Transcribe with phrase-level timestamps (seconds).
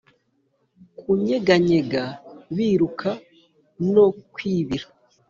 [0.99, 2.03] kunyeganyega
[2.55, 3.09] biruka
[3.93, 4.85] no kwibira